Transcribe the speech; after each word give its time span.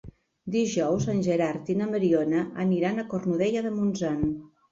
Dijous 0.53 1.03
en 1.13 1.19
Gerard 1.27 1.69
i 1.73 1.75
na 1.81 1.89
Mariona 1.91 2.41
aniran 2.65 2.97
a 2.97 3.05
Cornudella 3.13 3.63
de 3.67 3.75
Montsant. 3.79 4.27